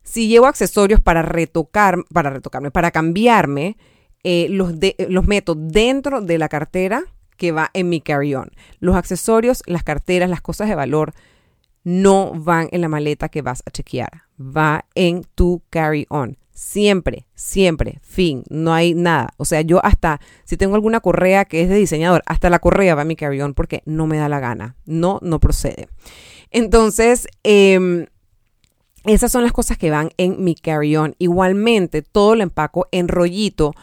Si 0.02 0.26
llevo 0.26 0.46
accesorios 0.46 1.00
para 1.00 1.23
retocar, 1.23 1.99
para 2.12 2.30
retocarme, 2.30 2.73
para 2.73 2.90
cambiarme, 2.90 3.76
eh, 4.25 4.49
los, 4.50 4.73
los 5.08 5.26
meto 5.28 5.54
dentro 5.54 6.20
de 6.20 6.38
la 6.38 6.49
cartera 6.49 7.04
que 7.37 7.52
va 7.52 7.70
en 7.75 7.88
mi 7.88 8.00
carry-on. 8.00 8.50
Los 8.80 8.96
accesorios, 8.96 9.62
las 9.66 9.85
carteras, 9.85 10.28
las 10.28 10.40
cosas 10.40 10.68
de 10.68 10.75
valor 10.75 11.14
no 11.85 12.32
van 12.35 12.68
en 12.73 12.80
la 12.80 12.88
maleta 12.88 13.28
que 13.28 13.42
vas 13.42 13.62
a 13.66 13.70
chequear, 13.70 14.25
va 14.37 14.85
en 14.96 15.23
tu 15.37 15.62
carry-on. 15.70 16.38
Siempre, 16.56 17.26
siempre, 17.34 17.98
fin, 18.00 18.42
no 18.48 18.72
hay 18.72 18.94
nada. 18.94 19.34
O 19.36 19.44
sea, 19.44 19.60
yo 19.60 19.84
hasta, 19.84 20.22
si 20.44 20.56
tengo 20.56 20.75
alguna 20.75 21.00
correa 21.00 21.44
que 21.44 21.60
es 21.60 21.68
de 21.68 21.75
diseñador, 21.75 22.22
hasta 22.25 22.48
la 22.48 22.60
correa 22.60 22.94
va 22.94 23.02
a 23.02 23.04
mi 23.04 23.14
carry-on 23.14 23.52
porque 23.52 23.82
no 23.84 24.06
me 24.06 24.16
da 24.16 24.30
la 24.30 24.40
gana. 24.40 24.75
No, 24.86 25.18
no 25.20 25.38
procede. 25.38 25.90
Entonces, 26.50 27.28
em, 27.42 28.06
esas 29.04 29.30
son 29.30 29.42
las 29.42 29.52
cosas 29.52 29.76
que 29.76 29.90
van 29.90 30.08
en 30.16 30.42
mi 30.42 30.54
carry-on. 30.54 31.14
Igualmente, 31.18 32.00
todo 32.00 32.34
lo 32.34 32.42
empaco 32.42 32.88
en 32.90 33.08
rollito 33.08 33.75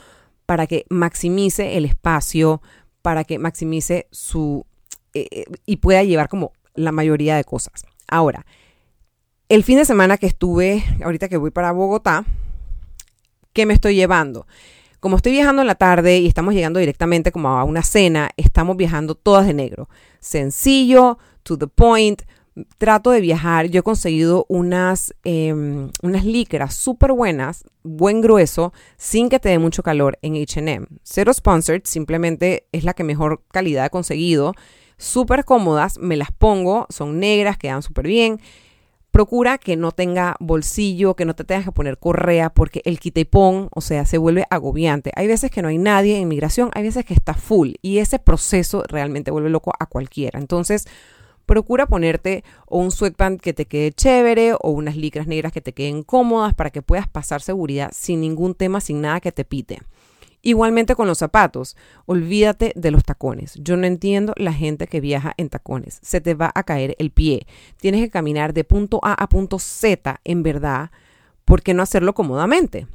para 0.47 0.65
que 0.65 0.87
maximice 0.89 1.77
el 1.77 1.85
espacio, 1.85 2.63
para 3.03 3.23
que 3.23 3.37
maximice 3.37 4.07
su... 4.09 4.65
Eh, 5.13 5.27
eh, 5.29 5.45
y 5.67 5.77
pueda 5.77 6.01
llevar 6.01 6.27
como 6.27 6.53
la 6.73 6.91
mayoría 6.91 7.35
de 7.35 7.43
cosas. 7.43 7.85
Ahora, 8.07 8.47
el 9.47 9.63
fin 9.63 9.77
de 9.77 9.85
semana 9.85 10.17
que 10.17 10.25
estuve, 10.25 10.83
ahorita 11.03 11.29
que 11.29 11.37
voy 11.37 11.51
para 11.51 11.71
Bogotá, 11.71 12.25
¿Qué 13.53 13.67
me 13.67 13.75
estoy 13.75 13.95
llevando? 13.95 14.47
Como 14.99 15.17
estoy 15.17 15.33
viajando 15.33 15.61
en 15.61 15.67
la 15.67 15.75
tarde 15.75 16.17
y 16.17 16.27
estamos 16.27 16.53
llegando 16.53 16.79
directamente 16.79 17.31
como 17.31 17.49
a 17.49 17.63
una 17.63 17.83
cena, 17.83 18.31
estamos 18.35 18.77
viajando 18.77 19.15
todas 19.15 19.45
de 19.45 19.53
negro. 19.53 19.89
Sencillo, 20.19 21.19
to 21.43 21.57
the 21.57 21.67
point. 21.67 22.23
Trato 22.77 23.11
de 23.11 23.21
viajar. 23.21 23.67
Yo 23.67 23.81
he 23.81 23.83
conseguido 23.83 24.45
unas, 24.47 25.13
em, 25.23 25.91
unas 26.01 26.25
licras 26.25 26.73
súper 26.73 27.11
buenas, 27.11 27.65
buen 27.83 28.21
grueso, 28.21 28.73
sin 28.97 29.29
que 29.29 29.39
te 29.39 29.49
dé 29.49 29.59
mucho 29.59 29.83
calor 29.83 30.17
en 30.21 30.35
HM. 30.35 30.87
Cero 31.03 31.33
sponsored, 31.33 31.81
simplemente 31.83 32.67
es 32.71 32.83
la 32.83 32.93
que 32.93 33.03
mejor 33.03 33.43
calidad 33.51 33.85
he 33.85 33.89
conseguido. 33.89 34.53
Súper 34.97 35.45
cómodas, 35.45 35.97
me 35.99 36.15
las 36.15 36.31
pongo, 36.31 36.87
son 36.89 37.19
negras, 37.19 37.57
quedan 37.57 37.83
súper 37.83 38.07
bien. 38.07 38.39
Procura 39.13 39.59
que 39.59 39.77
no 39.77 39.91
tenga 39.91 40.35
bolsillo, 40.39 41.15
que 41.15 41.23
no 41.23 41.35
te 41.35 41.43
tengas 41.43 41.65
que 41.65 41.71
poner 41.71 41.99
correa, 41.99 42.49
porque 42.49 42.81
el 42.83 42.99
quitepón, 42.99 43.69
o 43.71 43.79
sea, 43.79 44.07
se 44.07 44.17
vuelve 44.17 44.45
agobiante. 44.49 45.11
Hay 45.15 45.27
veces 45.27 45.51
que 45.51 45.61
no 45.61 45.67
hay 45.67 45.77
nadie 45.77 46.17
en 46.17 46.27
migración, 46.27 46.71
hay 46.73 46.81
veces 46.81 47.05
que 47.05 47.13
está 47.13 47.35
full 47.35 47.73
y 47.83 47.99
ese 47.99 48.17
proceso 48.17 48.81
realmente 48.87 49.29
vuelve 49.29 49.51
loco 49.51 49.71
a 49.79 49.85
cualquiera. 49.85 50.39
Entonces, 50.39 50.87
procura 51.45 51.85
ponerte 51.85 52.43
o 52.65 52.79
un 52.79 52.89
sweatpant 52.89 53.39
que 53.39 53.53
te 53.53 53.67
quede 53.67 53.91
chévere 53.91 54.53
o 54.53 54.71
unas 54.71 54.97
licras 54.97 55.27
negras 55.27 55.51
que 55.51 55.61
te 55.61 55.73
queden 55.73 56.01
cómodas 56.01 56.55
para 56.55 56.71
que 56.71 56.81
puedas 56.81 57.07
pasar 57.07 57.43
seguridad 57.43 57.91
sin 57.93 58.19
ningún 58.19 58.55
tema, 58.55 58.81
sin 58.81 59.01
nada 59.01 59.19
que 59.19 59.31
te 59.31 59.45
pite. 59.45 59.83
Igualmente 60.45 60.95
con 60.95 61.07
los 61.07 61.19
zapatos, 61.19 61.77
olvídate 62.05 62.73
de 62.75 62.91
los 62.91 63.05
tacones. 63.05 63.53
Yo 63.55 63.77
no 63.77 63.87
entiendo 63.87 64.33
la 64.35 64.51
gente 64.51 64.87
que 64.87 64.99
viaja 64.99 65.33
en 65.37 65.47
tacones. 65.47 65.99
Se 66.01 66.19
te 66.19 66.33
va 66.33 66.51
a 66.53 66.63
caer 66.63 66.97
el 66.99 67.11
pie. 67.11 67.47
Tienes 67.77 68.01
que 68.01 68.09
caminar 68.09 68.53
de 68.53 68.65
punto 68.65 68.99
A 69.03 69.13
a 69.13 69.29
punto 69.29 69.57
Z, 69.57 70.19
en 70.25 70.43
verdad. 70.43 70.91
¿Por 71.45 71.61
qué 71.61 71.73
no 71.73 71.81
hacerlo 71.81 72.13
cómodamente? 72.13 72.87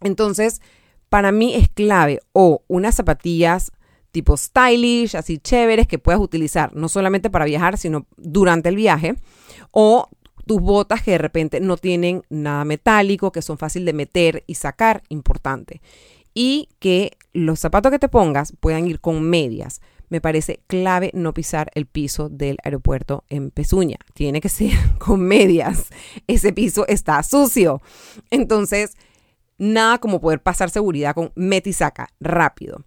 Entonces, 0.00 0.62
para 1.10 1.30
mí 1.30 1.54
es 1.54 1.68
clave 1.68 2.20
o 2.32 2.62
unas 2.68 2.94
zapatillas 2.94 3.70
tipo 4.10 4.34
stylish, 4.38 5.14
así 5.14 5.36
chéveres 5.38 5.86
que 5.86 5.98
puedas 5.98 6.22
utilizar 6.22 6.74
no 6.74 6.88
solamente 6.88 7.28
para 7.28 7.44
viajar, 7.44 7.76
sino 7.76 8.06
durante 8.16 8.70
el 8.70 8.76
viaje, 8.76 9.16
o 9.72 10.08
tus 10.46 10.60
botas 10.60 11.02
que 11.02 11.12
de 11.12 11.18
repente 11.18 11.60
no 11.60 11.76
tienen 11.76 12.22
nada 12.30 12.64
metálico, 12.64 13.30
que 13.30 13.42
son 13.42 13.58
fácil 13.58 13.84
de 13.84 13.92
meter 13.92 14.44
y 14.46 14.54
sacar, 14.54 15.02
importante 15.08 15.82
y 16.34 16.68
que 16.78 17.16
los 17.32 17.60
zapatos 17.60 17.90
que 17.90 17.98
te 17.98 18.08
pongas 18.08 18.54
puedan 18.60 18.86
ir 18.86 19.00
con 19.00 19.22
medias. 19.22 19.80
Me 20.08 20.20
parece 20.20 20.60
clave 20.66 21.10
no 21.14 21.32
pisar 21.32 21.70
el 21.74 21.86
piso 21.86 22.28
del 22.28 22.58
aeropuerto 22.64 23.24
en 23.28 23.50
Pezuña. 23.50 23.96
Tiene 24.12 24.40
que 24.40 24.50
ser 24.50 24.72
con 24.98 25.20
medias. 25.20 25.88
Ese 26.26 26.52
piso 26.52 26.86
está 26.86 27.22
sucio. 27.22 27.80
Entonces, 28.30 28.92
nada 29.56 29.98
como 29.98 30.20
poder 30.20 30.42
pasar 30.42 30.68
seguridad 30.68 31.14
con 31.14 31.32
metisaca 31.34 32.08
rápido. 32.20 32.84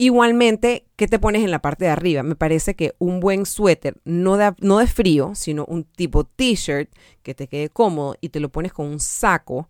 Igualmente, 0.00 0.86
¿qué 0.94 1.08
te 1.08 1.18
pones 1.18 1.42
en 1.42 1.50
la 1.50 1.60
parte 1.60 1.84
de 1.84 1.90
arriba? 1.90 2.22
Me 2.22 2.36
parece 2.36 2.74
que 2.74 2.94
un 2.98 3.18
buen 3.18 3.46
suéter, 3.46 3.96
no 4.04 4.36
de, 4.36 4.54
no 4.60 4.78
de 4.78 4.86
frío, 4.86 5.32
sino 5.34 5.64
un 5.64 5.82
tipo 5.84 6.22
t-shirt 6.22 6.88
que 7.22 7.34
te 7.34 7.48
quede 7.48 7.68
cómodo 7.68 8.14
y 8.20 8.28
te 8.28 8.38
lo 8.38 8.48
pones 8.48 8.72
con 8.72 8.86
un 8.86 9.00
saco 9.00 9.68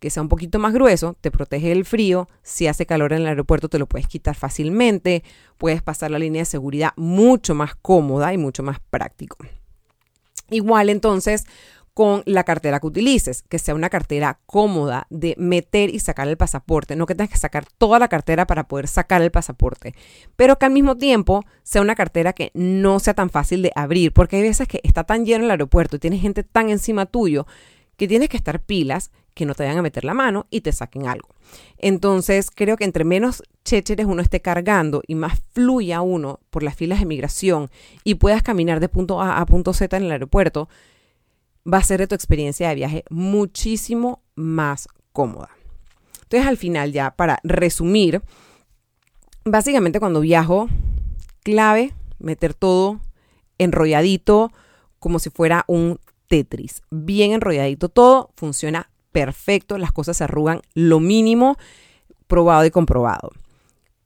que 0.00 0.10
sea 0.10 0.22
un 0.22 0.28
poquito 0.28 0.58
más 0.58 0.72
grueso, 0.72 1.14
te 1.20 1.30
protege 1.30 1.68
del 1.68 1.84
frío, 1.84 2.26
si 2.42 2.66
hace 2.66 2.86
calor 2.86 3.12
en 3.12 3.20
el 3.20 3.28
aeropuerto 3.28 3.68
te 3.68 3.78
lo 3.78 3.86
puedes 3.86 4.08
quitar 4.08 4.34
fácilmente, 4.34 5.22
puedes 5.58 5.82
pasar 5.82 6.10
la 6.10 6.18
línea 6.18 6.40
de 6.40 6.46
seguridad 6.46 6.92
mucho 6.96 7.54
más 7.54 7.74
cómoda 7.76 8.32
y 8.32 8.38
mucho 8.38 8.62
más 8.62 8.78
práctico. 8.90 9.36
Igual 10.48 10.88
entonces, 10.88 11.44
con 11.92 12.22
la 12.24 12.44
cartera 12.44 12.80
que 12.80 12.86
utilices, 12.86 13.42
que 13.42 13.58
sea 13.58 13.74
una 13.74 13.90
cartera 13.90 14.40
cómoda 14.46 15.06
de 15.10 15.34
meter 15.36 15.94
y 15.94 16.00
sacar 16.00 16.28
el 16.28 16.38
pasaporte, 16.38 16.96
no 16.96 17.04
que 17.04 17.14
tengas 17.14 17.32
que 17.32 17.38
sacar 17.38 17.66
toda 17.66 17.98
la 17.98 18.08
cartera 18.08 18.46
para 18.46 18.68
poder 18.68 18.88
sacar 18.88 19.20
el 19.20 19.30
pasaporte, 19.30 19.94
pero 20.34 20.58
que 20.58 20.64
al 20.64 20.72
mismo 20.72 20.96
tiempo 20.96 21.44
sea 21.62 21.82
una 21.82 21.94
cartera 21.94 22.32
que 22.32 22.52
no 22.54 23.00
sea 23.00 23.12
tan 23.12 23.28
fácil 23.28 23.60
de 23.60 23.72
abrir, 23.74 24.14
porque 24.14 24.36
hay 24.36 24.42
veces 24.42 24.66
que 24.66 24.80
está 24.82 25.04
tan 25.04 25.26
lleno 25.26 25.44
el 25.44 25.50
aeropuerto 25.50 25.96
y 25.96 25.98
tienes 25.98 26.22
gente 26.22 26.42
tan 26.42 26.70
encima 26.70 27.04
tuyo 27.04 27.46
que 27.98 28.08
tienes 28.08 28.30
que 28.30 28.38
estar 28.38 28.62
pilas 28.62 29.10
que 29.40 29.46
no 29.46 29.54
te 29.54 29.62
vayan 29.62 29.78
a 29.78 29.82
meter 29.82 30.04
la 30.04 30.12
mano 30.12 30.46
y 30.50 30.60
te 30.60 30.70
saquen 30.70 31.06
algo. 31.06 31.30
Entonces, 31.78 32.50
creo 32.54 32.76
que 32.76 32.84
entre 32.84 33.04
menos 33.04 33.42
chécheres 33.64 34.04
uno 34.04 34.20
esté 34.20 34.42
cargando 34.42 35.00
y 35.06 35.14
más 35.14 35.40
fluya 35.54 36.02
uno 36.02 36.40
por 36.50 36.62
las 36.62 36.76
filas 36.76 36.98
de 36.98 37.06
migración 37.06 37.70
y 38.04 38.16
puedas 38.16 38.42
caminar 38.42 38.80
de 38.80 38.90
punto 38.90 39.22
A 39.22 39.40
a 39.40 39.46
punto 39.46 39.72
Z 39.72 39.96
en 39.96 40.02
el 40.02 40.12
aeropuerto, 40.12 40.68
va 41.66 41.78
a 41.78 41.82
ser 41.82 42.00
de 42.00 42.06
tu 42.06 42.14
experiencia 42.14 42.68
de 42.68 42.74
viaje 42.74 43.04
muchísimo 43.08 44.22
más 44.34 44.88
cómoda. 45.14 45.48
Entonces, 46.24 46.46
al 46.46 46.58
final 46.58 46.92
ya, 46.92 47.12
para 47.12 47.40
resumir, 47.42 48.20
básicamente 49.46 50.00
cuando 50.00 50.20
viajo, 50.20 50.68
clave, 51.42 51.94
meter 52.18 52.52
todo 52.52 53.00
enrolladito 53.56 54.52
como 54.98 55.18
si 55.18 55.30
fuera 55.30 55.64
un 55.66 55.98
Tetris. 56.28 56.82
Bien 56.90 57.32
enrolladito 57.32 57.88
todo, 57.88 58.32
funciona 58.36 58.90
perfecto, 59.12 59.78
las 59.78 59.92
cosas 59.92 60.16
se 60.16 60.24
arrugan 60.24 60.62
lo 60.74 61.00
mínimo, 61.00 61.56
probado 62.26 62.64
y 62.64 62.70
comprobado 62.70 63.30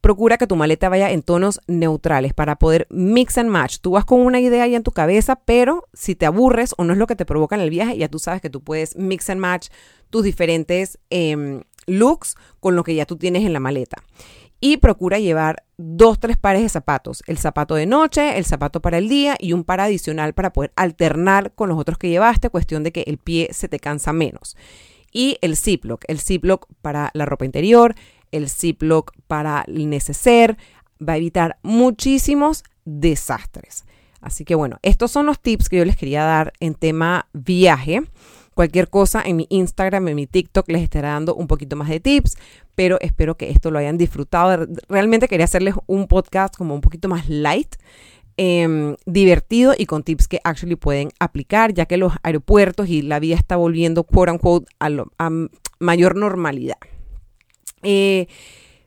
procura 0.05 0.37
que 0.37 0.47
tu 0.47 0.55
maleta 0.55 0.91
vaya 0.91 1.11
en 1.13 1.23
tonos 1.23 1.63
neutrales 1.67 2.35
para 2.35 2.57
poder 2.57 2.87
mix 2.91 3.39
and 3.39 3.49
match. 3.49 3.79
Tú 3.81 3.93
vas 3.93 4.05
con 4.05 4.21
una 4.21 4.39
idea 4.39 4.65
ahí 4.65 4.75
en 4.75 4.83
tu 4.83 4.91
cabeza, 4.91 5.37
pero 5.47 5.89
si 5.95 6.15
te 6.15 6.27
aburres 6.27 6.75
o 6.77 6.85
no 6.85 6.93
es 6.93 6.99
lo 6.99 7.07
que 7.07 7.17
te 7.17 7.25
provoca 7.25 7.57
en 7.57 7.63
el 7.63 7.71
viaje, 7.71 7.97
ya 7.97 8.09
tú 8.09 8.19
sabes 8.19 8.43
que 8.43 8.51
tú 8.51 8.61
puedes 8.61 8.97
mix 8.97 9.31
and 9.31 9.41
match 9.41 9.69
tus 10.11 10.23
diferentes 10.23 10.99
em, 11.09 11.63
looks 11.87 12.37
con 12.61 12.77
lo 12.77 12.85
que 12.85 12.95
ya 12.95 13.07
tú 13.07 13.17
tienes 13.17 13.47
en 13.47 13.55
la 13.55 13.61
maleta. 13.61 13.97
Y 14.61 14.77
procura 14.77 15.21
llevar 15.21 15.65
dos, 15.79 16.21
tres 16.21 16.37
pares 16.37 16.61
de 16.61 16.69
zapatos. 16.69 17.23
El 17.27 17.39
zapato 17.39 17.75
de 17.75 17.87
noche, 17.87 18.37
el 18.37 18.45
zapato 18.45 18.83
para 18.83 18.99
el 18.99 19.09
día 19.09 19.37
y 19.41 19.55
un 19.55 19.65
par 19.65 19.81
adicional 19.81 20.35
para 20.35 20.53
poder 20.53 20.71
alternar 20.77 21.55
con 21.55 21.71
los 21.71 21.79
otros 21.79 21.97
que 21.97 22.11
llevaste, 22.11 22.51
cuestión 22.51 22.83
de 22.83 22.93
que 22.93 23.05
el 23.07 23.17
pie 23.17 23.49
se 23.53 23.69
te 23.69 23.79
cansa 23.79 24.13
menos. 24.13 24.55
Y 25.15 25.39
el 25.41 25.57
Ziploc, 25.57 26.05
el 26.09 26.21
Ziploc 26.21 26.67
para 26.83 27.11
la 27.15 27.25
ropa 27.25 27.47
interior, 27.47 27.95
el 28.33 28.51
Ziploc 28.51 29.13
para 29.27 29.65
el 29.67 29.89
neceser, 29.89 30.59
va 31.01 31.15
a 31.15 31.17
evitar 31.17 31.57
muchísimos 31.63 32.65
desastres. 32.85 33.85
Así 34.21 34.45
que 34.45 34.55
bueno, 34.55 34.79
estos 34.83 35.11
son 35.11 35.27
los 35.27 35.41
tips 35.41 35.69
que 35.69 35.77
yo 35.77 35.85
les 35.85 35.97
quería 35.97 36.25
dar 36.25 36.53
en 36.59 36.75
tema 36.75 37.29
viaje. 37.33 38.03
Cualquier 38.55 38.89
cosa 38.89 39.21
en 39.25 39.37
mi 39.37 39.47
Instagram, 39.51 40.09
en 40.09 40.17
mi 40.17 40.27
TikTok 40.27 40.69
les 40.69 40.83
estaré 40.83 41.09
dando 41.09 41.35
un 41.35 41.47
poquito 41.47 41.77
más 41.77 41.89
de 41.89 42.01
tips, 42.01 42.37
pero 42.75 42.99
espero 43.01 43.37
que 43.37 43.51
esto 43.51 43.71
lo 43.71 43.79
hayan 43.79 43.99
disfrutado. 43.99 44.67
Realmente 44.89 45.29
quería 45.29 45.45
hacerles 45.45 45.75
un 45.87 46.07
podcast 46.07 46.57
como 46.57 46.75
un 46.75 46.81
poquito 46.81 47.09
más 47.09 47.29
light. 47.29 47.77
Em, 48.37 48.97
divertido 49.07 49.75
y 49.79 49.87
con 49.87 50.03
tips 50.03 50.27
que 50.27 50.41
actually 50.43 50.75
pueden 50.75 51.11
aplicar, 51.21 51.73
ya 51.73 51.87
que 51.87 51.97
los 51.97 52.15
aeropuertos 52.25 52.89
y 52.89 53.03
la 53.03 53.21
vida 53.21 53.37
está 53.37 53.55
volviendo, 53.55 54.03
quote 54.03 54.33
unquote, 54.33 54.67
a, 54.81 54.89
a 55.19 55.31
mayor 55.79 56.17
normalidad. 56.17 56.79
Eh, 57.85 58.27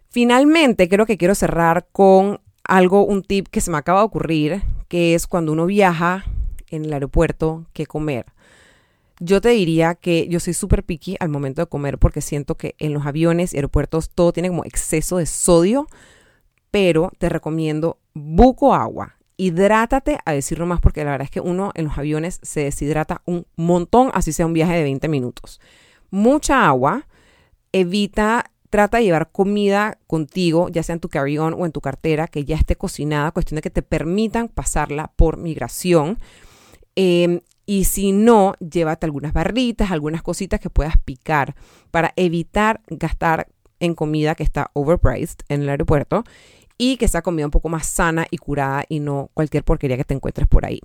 finalmente, 0.09 0.89
creo 0.89 1.05
que 1.05 1.17
quiero 1.17 1.33
cerrar 1.33 1.87
con 1.93 2.41
algo, 2.65 3.05
un 3.05 3.23
tip 3.23 3.47
que 3.47 3.61
se 3.61 3.71
me 3.71 3.77
acaba 3.77 4.01
de 4.01 4.07
ocurrir, 4.07 4.63
que 4.89 5.15
es 5.15 5.27
cuando 5.27 5.53
uno 5.53 5.65
viaja 5.65 6.25
en 6.69 6.83
el 6.83 6.91
aeropuerto, 6.91 7.67
que 7.71 7.85
comer. 7.85 8.25
Yo 9.21 9.39
te 9.39 9.49
diría 9.49 9.95
que 9.95 10.27
yo 10.27 10.41
soy 10.41 10.53
súper 10.53 10.83
picky 10.83 11.15
al 11.21 11.29
momento 11.29 11.61
de 11.61 11.67
comer 11.67 11.97
porque 11.99 12.19
siento 12.19 12.55
que 12.55 12.75
en 12.79 12.93
los 12.93 13.05
aviones 13.05 13.53
y 13.53 13.57
aeropuertos 13.57 14.09
todo 14.09 14.33
tiene 14.33 14.49
como 14.49 14.65
exceso 14.65 15.17
de 15.17 15.25
sodio, 15.25 15.87
pero 16.69 17.11
te 17.17 17.29
recomiendo 17.29 17.97
buco 18.13 18.75
agua. 18.75 19.16
Hidrátate 19.37 20.17
a 20.25 20.33
decirlo 20.33 20.65
más 20.65 20.81
porque 20.81 21.03
la 21.03 21.11
verdad 21.11 21.25
es 21.25 21.31
que 21.31 21.41
uno 21.41 21.71
en 21.75 21.85
los 21.85 21.97
aviones 21.97 22.39
se 22.41 22.61
deshidrata 22.61 23.21
un 23.25 23.45
montón, 23.55 24.09
así 24.13 24.33
sea 24.33 24.47
un 24.47 24.53
viaje 24.53 24.73
de 24.73 24.83
20 24.83 25.07
minutos. 25.07 25.61
Mucha 26.09 26.67
agua, 26.67 27.07
evita 27.71 28.51
Trata 28.69 28.97
de 28.97 29.05
llevar 29.05 29.31
comida 29.31 29.97
contigo, 30.07 30.67
ya 30.67 30.83
sea 30.83 30.93
en 30.93 30.99
tu 30.99 31.07
carry-on 31.07 31.53
o 31.53 31.65
en 31.65 31.71
tu 31.71 31.79
cartera, 31.79 32.27
que 32.27 32.43
ya 32.43 32.57
esté 32.57 32.75
cocinada, 32.75 33.31
cuestión 33.31 33.55
de 33.55 33.61
que 33.61 33.69
te 33.69 33.81
permitan 33.81 34.49
pasarla 34.49 35.13
por 35.15 35.37
migración. 35.37 36.19
Em, 36.95 37.39
y 37.65 37.85
si 37.85 38.11
no, 38.11 38.55
llévate 38.59 39.05
algunas 39.05 39.31
barritas, 39.31 39.91
algunas 39.91 40.21
cositas 40.21 40.59
que 40.59 40.69
puedas 40.69 40.97
picar 40.97 41.55
para 41.91 42.11
evitar 42.17 42.81
gastar 42.87 43.47
en 43.79 43.95
comida 43.95 44.35
que 44.35 44.43
está 44.43 44.69
overpriced 44.73 45.39
en 45.47 45.61
el 45.61 45.69
aeropuerto 45.69 46.23
y 46.77 46.97
que 46.97 47.07
sea 47.07 47.21
comida 47.21 47.45
un 47.45 47.51
poco 47.51 47.69
más 47.69 47.87
sana 47.87 48.27
y 48.29 48.37
curada 48.37 48.83
y 48.87 48.99
no 48.99 49.29
cualquier 49.33 49.63
porquería 49.63 49.97
que 49.97 50.03
te 50.03 50.13
encuentres 50.13 50.47
por 50.47 50.65
ahí. 50.65 50.79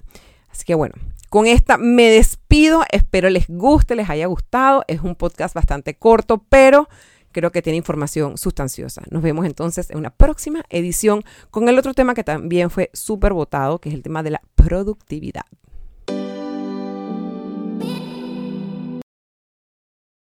Así 0.51 0.65
que 0.65 0.75
bueno, 0.75 0.95
con 1.31 1.47
esta 1.47 1.79
me 1.79 2.11
despido. 2.11 2.83
Espero 2.91 3.31
les 3.31 3.47
guste, 3.49 3.97
les 3.97 4.11
haya 4.11 4.27
gustado. 4.27 4.85
Es 4.87 5.01
un 5.01 5.15
podcast 5.15 5.55
bastante 5.55 5.95
corto, 5.95 6.45
pero 6.49 6.89
creo 7.33 7.51
que 7.51 7.63
tiene 7.63 7.79
información 7.79 8.37
sustanciosa. 8.37 9.03
Nos 9.11 9.23
vemos 9.23 9.47
entonces 9.47 9.91
en 9.91 9.99
una 9.99 10.11
próxima 10.11 10.63
edición 10.69 11.25
con 11.51 11.69
el 11.69 11.79
otro 11.79 11.95
tema 11.95 12.15
que 12.15 12.25
también 12.25 12.71
fue 12.71 12.91
súper 12.93 13.33
votado, 13.33 13.81
que 13.81 13.89
es 13.89 13.95
el 13.95 14.03
tema 14.03 14.23
de 14.23 14.31
la 14.31 14.43
productividad. 14.55 15.47